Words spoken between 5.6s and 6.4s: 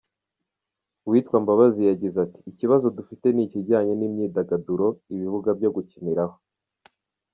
gukiniraho.